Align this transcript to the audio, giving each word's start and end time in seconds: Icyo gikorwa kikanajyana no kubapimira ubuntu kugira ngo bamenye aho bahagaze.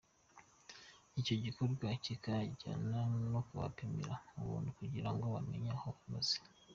Icyo 1.19 1.35
gikorwa 1.43 1.87
kikanajyana 2.03 2.99
no 3.31 3.39
kubapimira 3.47 4.13
ubuntu 4.39 4.69
kugira 4.79 5.09
ngo 5.13 5.23
bamenye 5.35 5.69
aho 5.77 5.89
bahagaze. 5.95 6.37